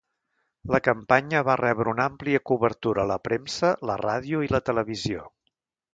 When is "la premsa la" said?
3.13-3.99